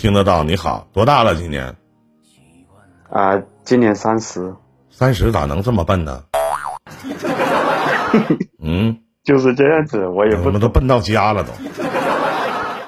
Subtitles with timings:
[0.00, 0.42] 听得到。
[0.42, 1.34] 你好，多大了？
[1.34, 1.76] 今年？
[3.10, 4.54] 啊，今年三十。
[4.88, 6.24] 三十咋能这么笨呢？
[8.64, 10.46] 嗯，就是这样子，我也不。
[10.46, 11.52] 我们都笨到家了都。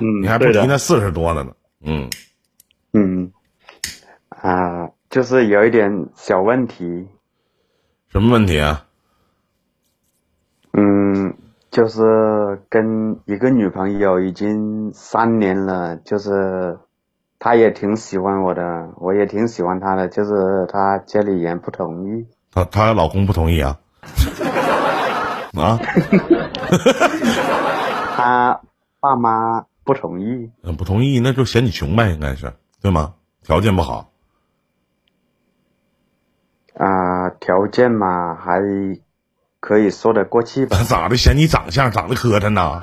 [0.00, 1.52] 嗯，你还不提那四十多了呢？
[1.84, 2.08] 嗯。
[2.94, 3.30] 嗯。
[4.30, 7.08] 啊，就是有一点小问题。
[8.08, 8.86] 什么问题啊？
[10.72, 11.34] 嗯。
[11.70, 16.78] 就是跟一个女朋友已经三年了，就是
[17.44, 22.24] 她也挺喜欢我的，我也挺喜欢她的，就是她家里人不同意。
[22.52, 23.76] 她她老公不同意啊？
[25.58, 25.80] 啊？
[28.16, 28.60] 她
[29.00, 30.52] 爸妈不同意。
[30.62, 33.14] 嗯，不同意，那就嫌你穷呗，应该是对吗？
[33.42, 34.12] 条件不好。
[36.74, 38.60] 啊，条件嘛还。
[39.58, 40.76] 可以说得过去吧？
[40.88, 41.16] 咋的？
[41.16, 42.80] 嫌你长相长得磕碜呢？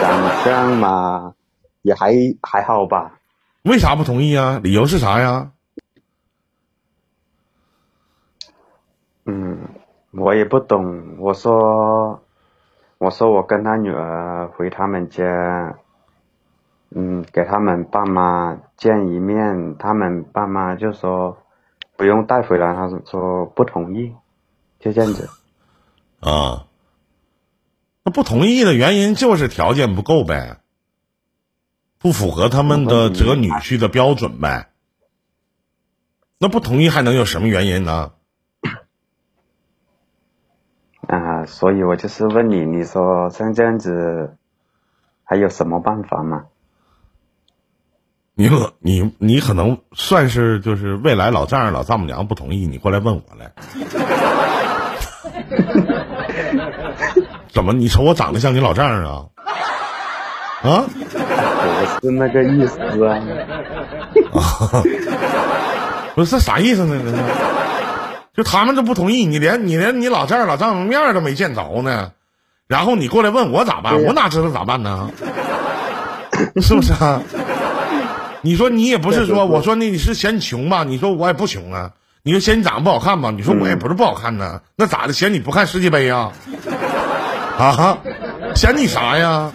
[0.00, 1.34] 长相嘛，
[1.82, 3.18] 也还还好吧。
[3.62, 4.60] 为啥不同意啊？
[4.62, 5.50] 理由是啥呀？
[9.26, 9.68] 嗯，
[10.12, 11.16] 我也不懂。
[11.18, 12.22] 我说，
[12.98, 15.24] 我说我跟他女儿回他们家，
[16.90, 21.38] 嗯，给他们爸妈见一面，他们爸妈就说。
[21.98, 24.14] 不用带回来，他说不同意，
[24.78, 25.28] 就这样子。
[26.22, 26.64] 啊，
[28.04, 30.58] 那不同意的原因就是条件不够呗，
[31.98, 34.70] 不符合他们的择女婿的标准呗。
[36.38, 38.12] 那不同意还能有什么原因呢？
[41.08, 44.36] 啊，所以我就是问你，你说像这样子，
[45.24, 46.44] 还有什么办法吗？
[48.34, 53.52] 你可你你可能算是就是未来老丈人老丈母娘不同意你过来问我来，
[57.50, 59.26] 怎么你瞅我长得像你老丈人啊？
[60.62, 60.84] 啊？
[60.90, 63.20] 我是那个意思啊。
[66.14, 67.00] 不是啥意思呢？
[67.04, 67.16] 这是？
[68.36, 72.12] 就他们都不同意，你连你连你老丈人老丈母面都没见着呢，
[72.66, 74.02] 然后你过来问我咋办？
[74.02, 75.10] 我哪知道咋办呢？
[76.60, 77.20] 是不是啊？
[78.42, 80.84] 你说你也不是说，我说那你是嫌你穷吧？
[80.84, 81.90] 你说我也不穷啊。
[82.22, 83.30] 你说嫌你长得不好看吧？
[83.30, 84.60] 你说我也不是不好看呢。
[84.76, 85.12] 那咋的？
[85.12, 86.32] 嫌你不看世界杯啊？
[87.58, 87.98] 啊？
[88.54, 89.52] 嫌你啥呀？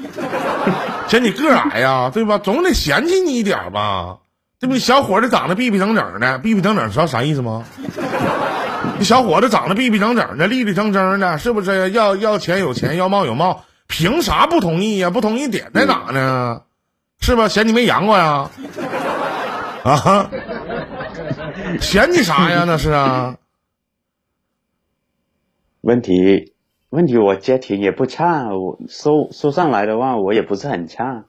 [1.08, 2.09] 嫌你个矮呀？
[2.14, 2.38] 对吧？
[2.38, 4.18] 总得嫌弃你一点吧？
[4.59, 4.78] 对不？
[4.78, 7.64] 小伙子长得逼逼整整的，逼逼整整，知道啥意思吗？
[8.97, 11.91] 你小伙子长得逼逼整整的，立立正正的，是不是？
[11.91, 15.09] 要要钱有钱，要貌有貌，凭啥不同意呀？
[15.09, 16.62] 不同意点在哪呢？
[17.20, 17.47] 是吧？
[17.47, 18.50] 嫌你没阳过呀？
[19.84, 20.30] 啊？
[21.81, 22.64] 嫌你啥呀？
[22.66, 23.35] 那是啊。
[25.81, 26.53] 问题
[26.93, 31.25] 问题，我家庭也不差，我收收上来的话，我也不是很差。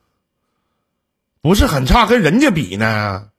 [1.41, 3.30] 不是很差，跟人家比呢？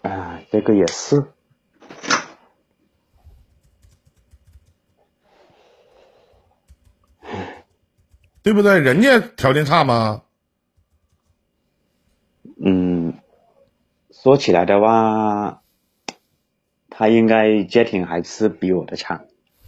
[0.00, 1.22] 啊，这个也是。
[8.42, 8.78] 对不对？
[8.78, 10.22] 人家条件差吗？
[12.56, 13.18] 嗯，
[14.10, 15.62] 说起来的话，
[16.96, 19.20] 他应该家庭还是比我的差。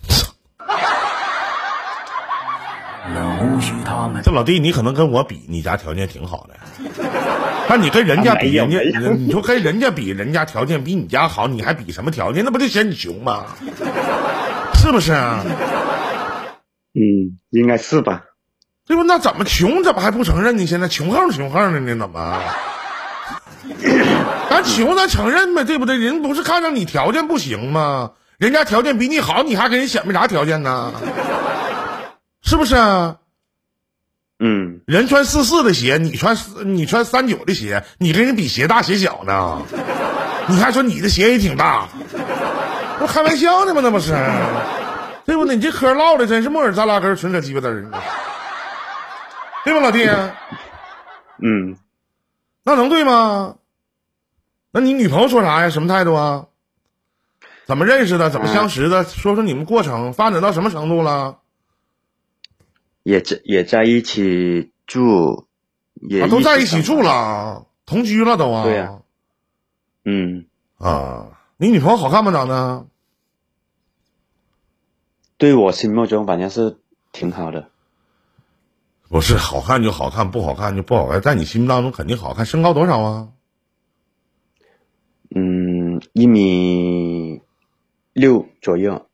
[4.23, 6.55] 这老弟，你可能跟我比，你家条件挺好的。
[7.69, 8.79] 但你跟人家比，人家
[9.19, 12.45] 你说跟人家比，人家条件比你家好，你还比什么条件？
[12.45, 13.47] 那不就嫌你穷吗？
[14.75, 15.13] 是不是？
[16.95, 18.25] 嗯，应该是吧。
[18.87, 19.03] 对不？
[19.03, 19.83] 那怎么穷？
[19.83, 20.67] 怎么还不承认呢？
[20.67, 21.97] 现在穷横穷横的呢？
[21.99, 22.41] 怎么？
[24.51, 25.97] 咱穷，咱承认呗，对不对？
[25.97, 28.13] 人不是看上你条件不行吗？
[28.39, 30.93] 人家条件比你好，你还跟人显摆啥条件呢？
[32.43, 32.75] 是不是？
[34.39, 34.81] 嗯。
[34.87, 39.63] 人穿四四的鞋，你穿你穿三九的鞋，你跟人比鞋大鞋小呢？
[40.49, 41.89] 你还说你的鞋也挺大？
[42.99, 43.81] 不开玩笑呢吗？
[43.83, 44.13] 那不是？
[45.25, 45.57] 对不对？
[45.57, 47.91] 你这嗑唠的真是木耳扎拉根，纯扯鸡巴嘚儿。
[49.65, 50.09] 对吧，老弟？
[51.43, 51.77] 嗯，
[52.65, 53.57] 那能对吗？
[54.77, 55.71] 那你女朋友说啥呀？
[55.71, 56.49] 什么态度啊？
[57.65, 58.29] 怎么认识的？
[58.29, 59.05] 怎么相识的？
[59.05, 61.39] 说说你们过程发展到什么程度了？
[63.03, 65.47] 也在也在一起住，
[65.95, 68.65] 也都在一起住了，同居了都啊？
[68.65, 68.99] 对呀。
[70.05, 70.45] 嗯
[70.77, 72.31] 啊，你女朋友好看吗？
[72.31, 72.85] 长得？
[75.39, 76.77] 对我心目中反正是
[77.13, 77.71] 挺好的。
[79.09, 82.45] 不是好看就好看，不好看就不好看，在你心目当中肯定好看。
[82.45, 83.29] 身高多少啊？
[86.17, 87.43] 嗯，一米
[88.15, 89.07] 六左右。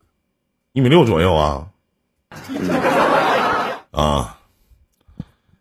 [0.72, 1.68] 一米六左右啊？
[3.90, 4.38] 啊，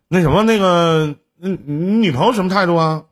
[0.06, 1.56] 那什么那个，那你
[1.98, 3.06] 女朋友什么态度啊？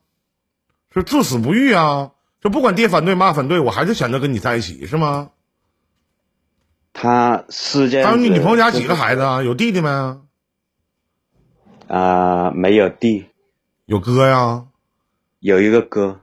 [0.95, 2.13] 是至死不渝啊？
[2.41, 5.31] 就不管爹反对妈反对，我还是选择跟你在一起，是吗？
[6.93, 8.17] 他是这样子。
[8.17, 9.43] 还有你女朋友家几个孩子啊？
[9.43, 10.21] 有弟弟没？
[11.89, 13.27] 啊、没有弟，
[13.87, 14.67] 有哥呀？
[15.41, 16.21] 有一个哥。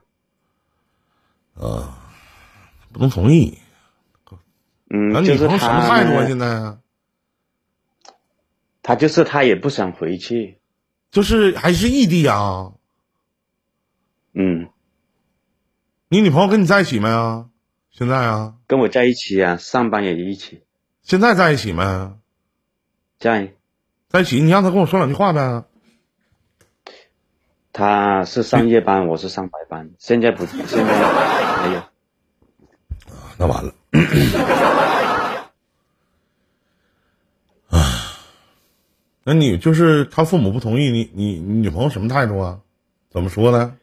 [2.98, 3.58] 不能同意。
[4.90, 6.26] 嗯，那就是女朋友什么他态度啊？
[6.26, 6.78] 现在
[8.82, 10.58] 他就是他也不想回去。
[11.10, 12.72] 就是还是异地啊？
[14.34, 14.68] 嗯，
[16.08, 17.48] 你女朋友跟你在一起没啊？
[17.90, 18.54] 现在啊？
[18.66, 20.64] 跟我在一起啊，上班也一起
[21.02, 22.12] 现在在一起没？
[23.18, 23.54] 在。
[24.08, 25.64] 在一起，你让他跟我说两句话呗。
[27.72, 29.90] 他是上夜班，我是上白班。
[29.98, 31.82] 现在不，现在没有。
[33.38, 33.72] 那完了。
[37.70, 37.78] 啊
[39.24, 42.60] 那你就是他父母不同意，你你你女朋友什么态度啊？
[43.10, 43.76] 怎么说呢？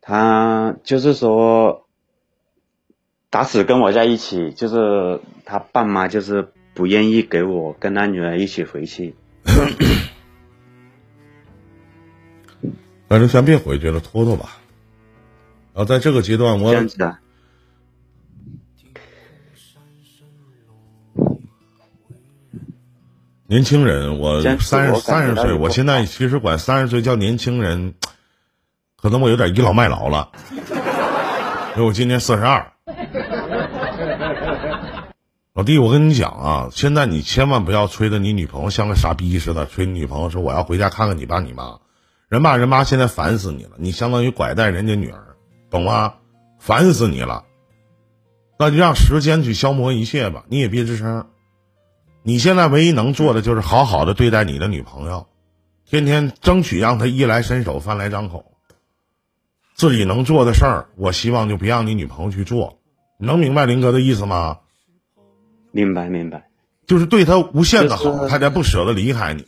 [0.00, 1.86] 他就是说，
[3.28, 9.14] 打死跟我在一起，就是他爸妈就是不愿意给我跟他女儿一起回去。
[13.08, 14.58] 那就先别回去了，拖拖吧。
[15.74, 17.18] 然后在这个阶段，我这样子的，
[23.50, 27.94] 年轻人，我三十三十岁，我现在其实管三十岁叫年轻人，
[29.00, 30.28] 可能我有点倚老卖老了。
[31.74, 32.70] 因为我今年四十二。
[35.54, 41.78] 老弟，我跟你讲啊，现在你千万不要吹的你女朋友像个傻逼似的，吹你女朋友说我要回家看看你爸你妈，
[42.28, 45.24] 人爸人妈现在烦死你了，你相当于拐带人家女儿，
[45.70, 46.12] 懂吗？
[46.58, 47.44] 烦死你了，
[48.58, 51.24] 那就让时间去消磨一切吧，你也别吱声。
[52.22, 55.26] 你现在唯一能做的就是好好的对待你的女朋友，
[55.86, 58.52] 天天争取让她衣来伸手、饭来张口。
[59.74, 62.80] 自己能做的事儿，我希望就别让你女朋友去做。
[63.16, 64.58] 你能明白林哥的意思吗？
[65.70, 66.48] 明白明白。
[66.86, 69.46] 就是对她无限的好，她才不舍得离开你。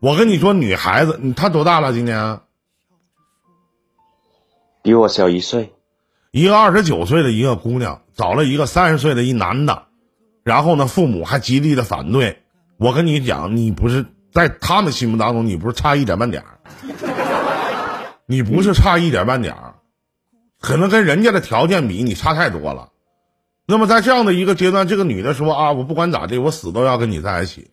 [0.00, 1.92] 我跟你说，女孩子，你她多大了？
[1.92, 2.40] 今年
[4.82, 5.72] 比我小一岁。
[6.30, 9.86] 一个二十九岁的一个姑娘找了一个三十岁的一男的，
[10.44, 12.42] 然后呢，父母还极力的反对。
[12.78, 16.58] 我跟你讲，你不是在他们心目当中，你不是差一点半点儿，
[18.26, 19.74] 你不是差一点半点儿，
[20.60, 22.88] 可能跟人家的条件比，你差太多了。
[23.66, 27.70] 那么在这样的一个阶段，这个女的说啊，我不管咋地，我死都要跟你在一起。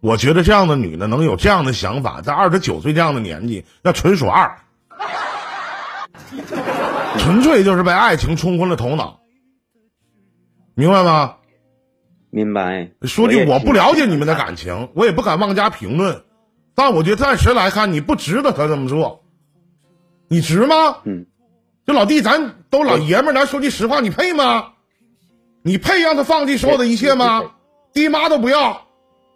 [0.00, 4.58] 我觉得这样的女的能有这样的想法，在二十九岁这样的年纪，那纯属二。
[7.18, 9.20] 纯粹就是被爱情冲昏了头脑，
[10.74, 11.36] 明白吗？
[12.30, 12.90] 明白。
[13.02, 16.22] 说句我不了解你们的感情，我也不敢妄加评论，
[16.74, 19.24] 但我觉得暂时来看，你不值得他这么做，
[20.28, 20.98] 你值吗？
[21.04, 21.26] 嗯，
[21.86, 24.72] 这老弟，咱都老爷们儿，咱说句实话，你配吗？
[25.62, 27.52] 你配让他放弃所有的一切吗？
[27.92, 28.86] 爹妈都不要，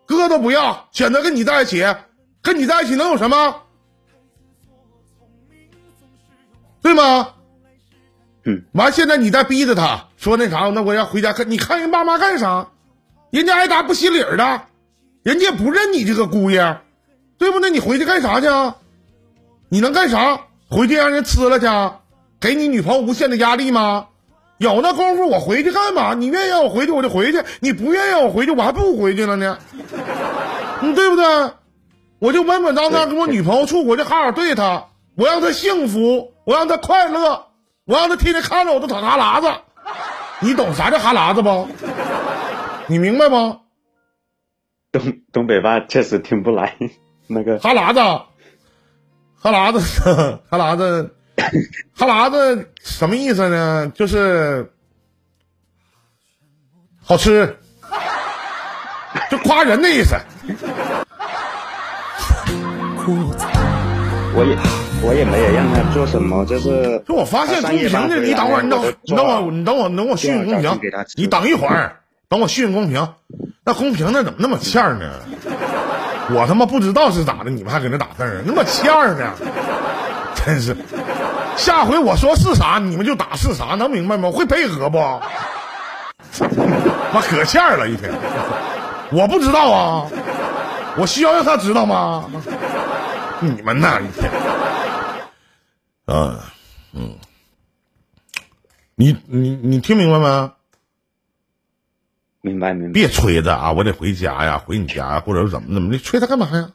[0.07, 1.85] 哥都不要，选择跟你在一起，
[2.41, 3.63] 跟你在一起能有什么？
[6.81, 7.31] 对吗？
[8.45, 12.69] 嗯，完，现在你再逼着他说那啥，那我要回家看，你看人爸妈干啥？
[13.35, 14.63] 人家挨打不心理儿的，
[15.25, 16.79] 人家不认你这个姑爷，
[17.37, 17.69] 对不对？
[17.69, 18.47] 你回去干啥去？
[19.69, 20.43] 你能干啥？
[20.71, 21.67] 回去让人吃了去？
[22.39, 24.07] 给你女朋友无限的压力吗？
[24.59, 26.15] 有那功夫我回去干嘛？
[26.15, 29.59] 你愿意让我回去我就回去，你不愿意让我回去我还不回去了呢，
[30.83, 31.25] 嗯，对不对？
[32.21, 34.85] 我就稳稳当当跟我女朋友处，我就好好对她，
[35.17, 37.47] 我让她幸福，我让她快乐，
[37.85, 39.49] 我让她天天看着我都淌哈喇子。
[40.39, 41.67] 你懂啥叫哈喇子不？
[42.87, 43.61] 你明白吗？
[44.93, 46.77] 东东北话确实听不来。
[47.27, 48.01] 那个哈喇子，
[49.39, 49.81] 哈喇子，
[50.49, 51.15] 哈喇子，
[51.97, 53.91] 哈喇子什么意思呢？
[53.95, 54.71] 就是
[57.03, 57.59] 好吃，
[59.31, 60.15] 就夸人的意思。
[64.37, 64.57] 我也
[65.07, 72.01] 我也没有让他做什么，就是就我发现公屏的，你等会儿，你等会儿，你等会儿，你等我，你等我训训公屏，你等一会儿，
[72.35, 73.09] 等我训公屏。
[73.65, 75.09] 那公屏那怎么那么欠呢？
[76.31, 79.31] 我他妈不知道是咋的，你们还搁那打字儿，那么欠呢？
[80.35, 80.77] 真是，
[81.57, 84.33] 下回我说是啥，你们就打是啥，能明白吗？
[84.33, 84.99] 会配合不？
[87.15, 88.13] 妈可欠了一天，
[89.13, 90.07] 我不知道啊，
[90.99, 92.25] 我需要让他知道吗？
[93.39, 94.29] 你们呐，一天，
[96.07, 96.41] 啊，
[96.95, 97.15] 嗯，
[98.97, 100.51] 你你你听明白没？
[102.45, 102.93] 明白明白。
[102.93, 103.73] 别催他啊！
[103.73, 106.73] 我得回家呀，回你家呀，或者是怎么怎么的，催他干嘛呀？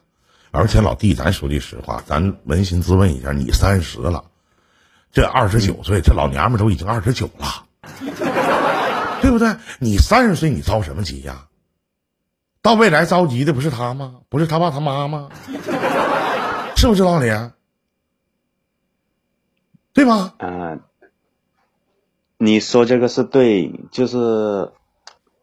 [0.50, 4.24] 而且老弟，咱说句实话，咱扪心自问一下，你三十了，
[5.12, 7.66] 这二十九岁，这老娘们都已经二十九了，
[9.22, 9.54] 对不对？
[9.78, 11.46] 你三十岁，你着什么急呀？
[12.62, 14.16] 到未来着急的不是他吗？
[14.28, 15.28] 不是他爸他妈吗？
[16.74, 17.30] 是不是道理？
[19.92, 20.34] 对吗？
[20.38, 20.80] 嗯、
[22.38, 24.72] 你说这个是对，就是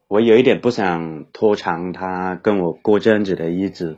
[0.08, 3.98] 我有一点不想拖长他跟我过这样子的日子，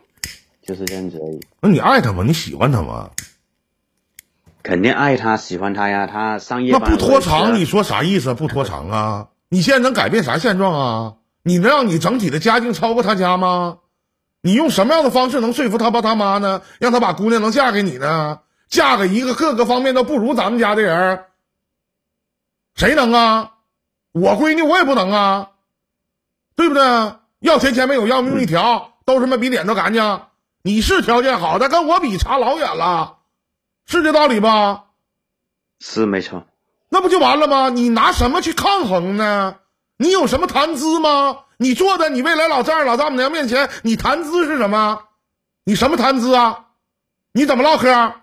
[0.61, 1.39] 就是这样子而已。
[1.61, 2.23] 那你爱他吗？
[2.25, 3.11] 你喜欢他吗？
[4.63, 6.07] 肯定爱他，喜欢他呀。
[6.07, 8.33] 他上夜班那不拖长，你说啥意思？
[8.33, 9.27] 不拖长啊？
[9.49, 11.15] 你现在能改变啥现状啊？
[11.43, 13.77] 你能让你整体的家境超过他家吗？
[14.41, 16.61] 你用什么样的方式能说服他爸他妈呢？
[16.79, 18.39] 让他把姑娘能嫁给你呢？
[18.67, 21.23] 嫁给一个各个方面都不如咱们家的人，
[22.75, 23.51] 谁能啊？
[24.11, 25.49] 我闺女我也不能啊，
[26.59, 26.83] 对不对？
[27.39, 30.21] 要钱钱没有，要命一条，都他妈比脸都干净。
[30.61, 33.19] 你是条件好，但跟我比差老远了，
[33.85, 34.83] 是这道理吧？
[35.79, 36.43] 是没错。
[36.89, 37.69] 那不就完了吗？
[37.69, 39.55] 你拿什么去抗衡呢？
[39.95, 41.43] 你有什么谈资吗？
[41.55, 45.03] 你坐在你未来老丈人、老丈母娘面前，你谈资是什么？
[45.63, 46.65] 你什么谈资啊？
[47.31, 48.15] 你怎么唠嗑？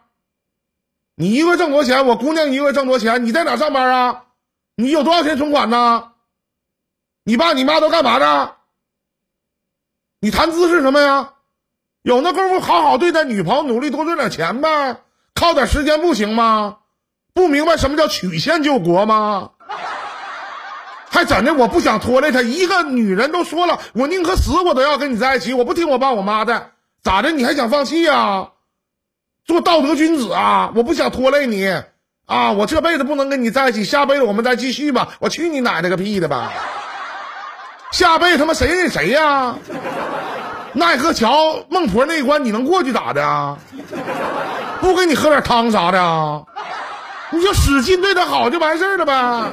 [1.15, 2.07] 你一个月挣多少钱？
[2.07, 3.25] 我姑娘一个月挣多少钱？
[3.25, 4.25] 你在哪上班啊？
[4.75, 6.13] 你有多少钱存款呢？
[7.29, 8.55] 你爸你妈都干嘛的？
[10.21, 11.33] 你谈资是什么呀？
[12.03, 14.99] 有那功夫好好对待女朋友，努力多赚点钱呗，
[15.35, 16.77] 靠点时间不行吗？
[17.35, 19.51] 不明白什么叫曲线救国吗？
[21.11, 21.53] 还怎的？
[21.55, 22.43] 我不想拖累她。
[22.43, 25.53] 一个女人都说了，我宁可死，我都要跟你在一起。
[25.53, 26.71] 我不听我爸我妈的，
[27.03, 27.33] 咋的？
[27.33, 28.51] 你还想放弃呀、
[29.45, 30.73] 做道德君子啊！
[30.77, 31.67] 我不想拖累你
[32.27, 32.53] 啊！
[32.53, 35.17] 我这辈子不能跟你在一起，下辈子我们再继续吧。
[35.19, 36.53] 我去你奶奶个屁的吧！
[37.93, 39.57] 下辈子他妈谁认谁呀、
[40.75, 43.59] 奈何桥孟婆那一关你能过去咋的啊？
[44.81, 46.43] 不给你喝点汤啥的啊？
[47.31, 49.51] 你就使劲对他好就完事儿了呗，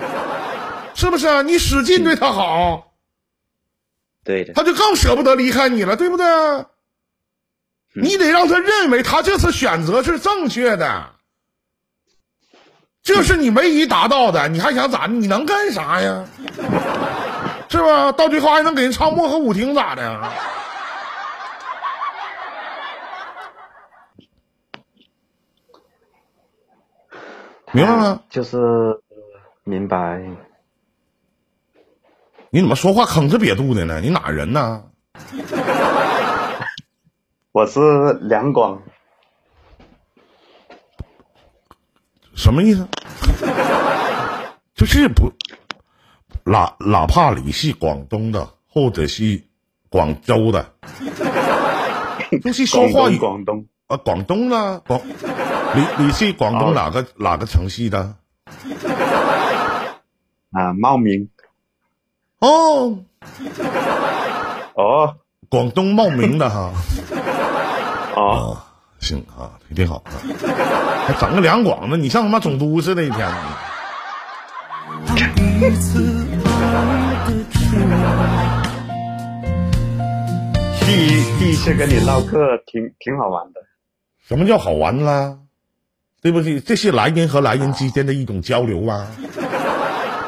[0.93, 1.41] 是不是？
[1.43, 2.91] 你使劲对他好，
[4.23, 6.25] 对的，他就更舍不得离开你了，对不对？
[7.95, 11.11] 你得让他认为他这次选择是正确的，
[13.03, 15.13] 这是你唯一达到的，你还想咋的？
[15.13, 16.25] 你能干啥呀？
[17.73, 18.11] 是吧？
[18.11, 20.21] 到最后还能给人唱《漠河舞厅》咋的？
[27.71, 28.21] 明白吗？
[28.29, 29.01] 就是呃
[29.63, 30.21] 明白。
[32.51, 33.99] 你怎么说话吭哧瘪肚的呢？
[33.99, 34.83] 你哪人呢？
[37.51, 38.79] 我是梁广，
[42.35, 42.87] 什么意思？
[44.75, 45.31] 就是不，
[46.45, 49.41] 哪哪怕你是广东的，或者是
[49.89, 50.73] 广州的，
[52.43, 54.99] 就是说话语广东，啊，广东呢，广，
[55.75, 58.15] 你你是广东哪个、哪个城市的？
[60.51, 61.29] 啊，茂名。
[62.39, 62.99] 哦，
[64.75, 65.15] 哦
[65.49, 66.73] 广东茂名的哈。
[68.15, 68.65] 哦，啊，
[68.99, 70.11] 行啊，挺好啊，
[71.07, 73.31] 还整个两广的，你像他妈总督似的，一天。
[75.35, 76.49] 彼此爱
[77.25, 78.63] 的出来。
[80.81, 80.85] 第
[81.39, 83.61] 第一次跟你唠嗑，挺挺好玩的。
[84.27, 85.37] 什么叫好玩啦？
[86.21, 86.59] 对不对？
[86.59, 89.07] 这是男人和男人之间的一种交流啊，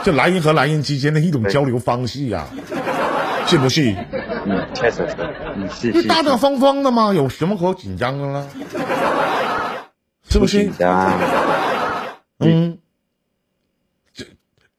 [0.03, 2.45] 这男人和男人之间的一种交流方式呀、
[3.47, 3.95] 是不是？
[4.45, 5.15] 嗯，确实是，
[5.55, 6.37] 嗯，是就是大大。
[6.37, 8.47] 方方的嘛，有什么可紧张的了？
[10.29, 10.73] 是不是紧？
[10.77, 11.13] 张？
[12.39, 12.84] 嗯，这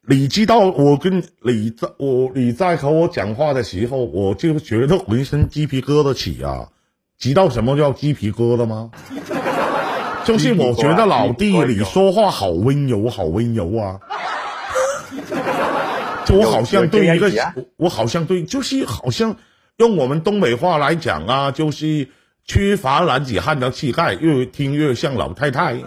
[0.09, 6.69] 你知道我跟你在我你在和我讲话的时候，我就觉得浑身鸡皮疙瘩起啊！
[7.19, 8.91] 知道什么叫鸡皮疙瘩吗？
[10.25, 13.99] 就是我觉得老弟你说话好温柔，好温柔啊！
[16.25, 17.31] 就我好像对一个
[17.77, 19.37] 我好像对，就是好像
[19.79, 22.09] 用我们东北话来讲啊，就是
[22.45, 25.81] 缺乏男子汉的气概，越听越像老太太。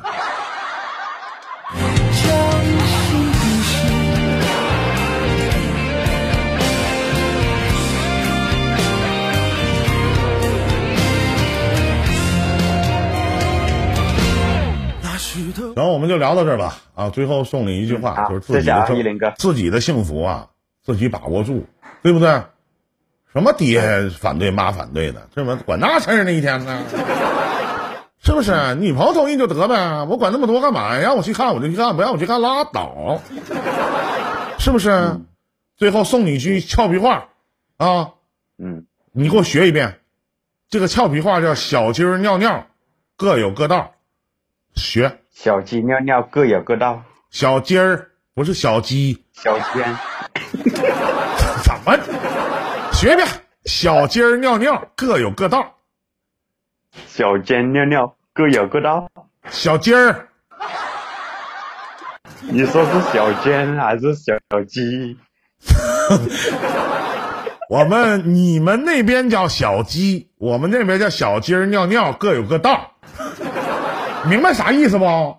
[15.80, 16.76] 然后我们就聊到这儿吧。
[16.94, 20.48] 啊，最后送你一句话，嗯就是自己的自己的幸福啊，
[20.84, 21.66] 自己把握住，
[22.04, 22.42] 对不对？
[23.32, 26.34] 什么爹反对妈反对的，这么管那事儿呢？
[26.34, 26.84] 一天呢，
[28.22, 28.76] 是不是？
[28.76, 31.00] 女朋友同意就得呗，我管那么多干嘛呀？
[31.00, 33.22] 让我去看我就去看，不让我去看拉倒，
[34.60, 35.18] 是不是？
[35.78, 37.30] 最后送你一句俏皮话
[37.78, 38.16] 啊，
[38.58, 40.02] 嗯，你给我学一遍，
[40.70, 42.68] 这个俏皮话叫小鸡儿尿尿，
[43.16, 43.94] 各有各道。
[44.76, 49.96] 学小鸡尿尿各有各道，小鸡儿不是小鸡，小尖
[51.64, 51.98] 怎么？
[52.92, 53.26] 学学？
[53.64, 55.78] 小鸡儿尿尿各有各道，
[57.08, 59.08] 小尖尿尿各有各道。
[59.50, 60.28] 小鸡儿。
[62.42, 64.34] 你说是小尖还是小
[64.68, 65.18] 鸡？
[67.70, 72.92] 我们你们那边叫小鸡，我们那边叫小鸡儿尿尿各有各道，
[74.30, 75.06] 明白啥意思不？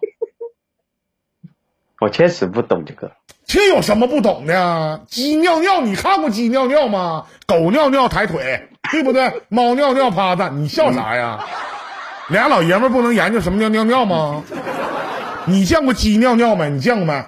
[2.01, 3.13] 我确实不懂这个。
[3.47, 5.01] 这有什么不懂的呀？
[5.07, 7.27] 鸡尿尿，你看过鸡尿尿吗？
[7.47, 9.43] 狗尿尿抬腿，对不对？
[9.49, 11.45] 猫尿尿趴着，你笑啥呀？
[12.29, 14.43] 俩老爷们不能研究什么叫尿尿吗？
[15.47, 16.71] 你见过鸡尿尿没？
[16.71, 17.25] 你见过没？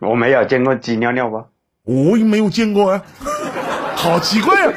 [0.00, 1.46] 我没有见过鸡尿尿吧？
[1.84, 3.02] 我也没有见过呀，
[3.96, 4.72] 好奇怪啊！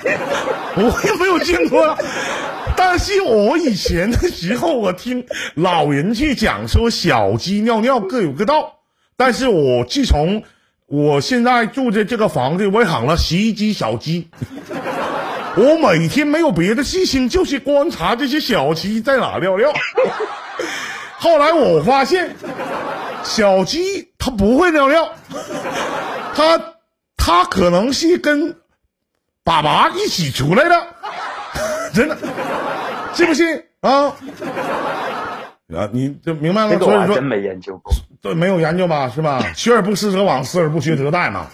[0.77, 1.97] 我也没有见过啊。
[2.83, 8.79] 但是我以前的时候，我听老人去讲说小鸡尿尿各有各道，
[9.15, 10.41] 但是我自从
[10.88, 14.29] 我现在住的这个房子，我养了十一只小鸡，
[15.55, 19.71] 我每天没有别的事情，就是观察这些小鸡在哪尿尿。
[21.17, 22.35] 后来我发现，
[23.23, 25.13] 小鸡它不会尿尿，
[26.35, 26.59] 它
[27.15, 28.57] 它可能是跟
[29.43, 30.88] 爸爸一起出来的，
[31.93, 32.17] 真的，
[33.13, 34.13] 信不信啊？
[35.75, 36.71] 啊，你就明白了。
[36.71, 37.93] 这个所以说我真，没研究过。
[38.21, 39.41] 对，没有研究吧，是吧？
[39.55, 41.47] 学而不思则罔，思而不学则殆嘛。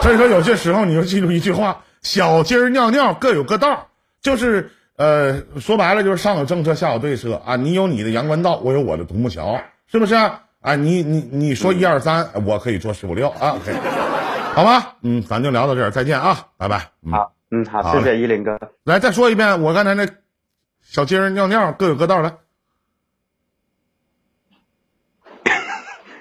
[0.00, 3.88] 所以说，有些时候你就记住一句话：小鸡儿尿尿各有各道，
[4.20, 7.56] 就是呃，说白了就是上有政策，下有对策啊。
[7.56, 10.14] 你有你的阳关道，我有我的独木桥，是不是？
[10.14, 13.72] 啊，你你你说一二三，我可以做十五六啊，OK，
[14.54, 14.94] 好吧？
[15.02, 16.88] 嗯，咱就聊到这儿，再见啊，拜拜。
[17.04, 18.56] 嗯，好，嗯，好，好谢谢依林哥。
[18.84, 20.06] 来再说一遍，我刚才那
[20.92, 22.34] 小鸡儿尿尿各有各道，来。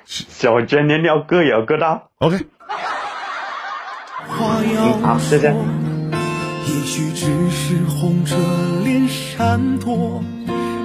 [0.05, 2.09] 小鸡尿尿各有各道。
[2.19, 2.47] OK，
[4.29, 5.65] 话要好谢谢说，
[6.69, 8.37] 也许只是红着
[8.85, 10.23] 脸闪躲，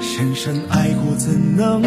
[0.00, 1.80] 深深爱过怎能？